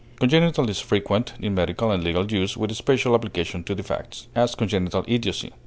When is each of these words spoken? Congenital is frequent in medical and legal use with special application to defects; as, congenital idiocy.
Congenital 0.19 0.67
is 0.67 0.79
frequent 0.79 1.35
in 1.39 1.53
medical 1.53 1.91
and 1.91 2.03
legal 2.03 2.31
use 2.31 2.57
with 2.57 2.73
special 2.75 3.13
application 3.13 3.63
to 3.63 3.75
defects; 3.75 4.29
as, 4.33 4.55
congenital 4.55 5.05
idiocy. 5.07 5.53